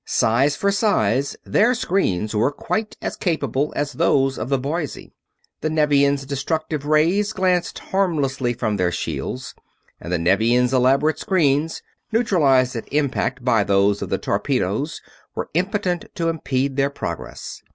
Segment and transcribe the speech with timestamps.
[0.03, 5.13] Size for size, their screens were quite as capable as those of the Boise.
[5.59, 9.53] The Nevians' destructive rays glanced harmlessly from their shields,
[9.99, 15.03] and the Nevians' elaborate screens, neutralized at impact by those of the torpedoes,
[15.35, 17.61] were impotent to impede their progress.